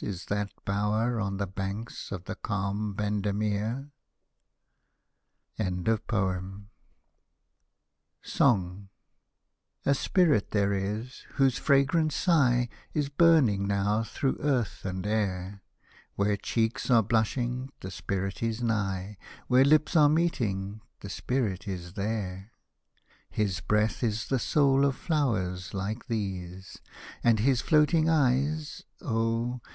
Is 0.00 0.24
that 0.30 0.50
bower 0.64 1.20
on 1.20 1.36
the 1.36 1.46
banks 1.46 2.10
of 2.12 2.24
the 2.24 2.34
calm 2.34 2.94
Bendemeer 2.94 3.90
I 5.58 5.98
SONG 8.22 8.88
A 9.84 9.94
Spirit 9.94 10.50
there 10.52 10.72
is, 10.72 11.18
whose 11.34 11.58
fragrant 11.58 12.10
sigh 12.14 12.70
Is 12.94 13.10
burning 13.10 13.66
now 13.66 14.02
through 14.02 14.38
earth 14.40 14.86
and 14.86 15.06
air; 15.06 15.62
Where 16.16 16.38
cheeks 16.38 16.90
are 16.90 17.02
blushing, 17.02 17.70
the 17.80 17.90
Spirit 17.90 18.42
is 18.42 18.62
nigh, 18.62 19.18
Where 19.46 19.62
lips 19.66 19.94
are 19.94 20.08
meeting, 20.08 20.80
the 21.00 21.10
Spirit 21.10 21.68
is 21.68 21.92
there 21.92 22.52
I 22.98 23.00
His 23.28 23.60
breath 23.60 24.02
is 24.02 24.28
the 24.28 24.38
soul 24.38 24.86
of 24.86 24.96
flowers 24.96 25.72
hke 25.72 26.06
these. 26.06 26.78
And 27.22 27.40
his 27.40 27.60
floating 27.60 28.08
eyes— 28.08 28.84
oh 29.02 29.60